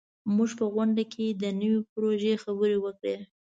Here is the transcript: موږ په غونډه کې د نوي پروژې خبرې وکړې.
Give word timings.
موږ 0.35 0.49
په 0.59 0.65
غونډه 0.73 1.03
کې 1.13 1.25
د 1.41 1.43
نوي 1.61 1.79
پروژې 1.93 2.33
خبرې 2.43 2.77
وکړې. 2.81 3.15